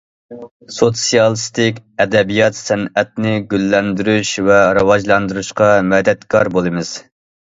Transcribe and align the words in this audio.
سوتسىيالىستىك 0.75 1.75
ئەدەبىيات- 2.05 2.57
سەنئەتنى 2.59 3.33
گۈللەندۈرۈش 3.53 4.33
ۋە 4.49 4.57
راۋاجلاندۇرۇشقا 4.79 5.71
مەدەتكار 5.93 6.53
بولىمىز. 6.57 6.95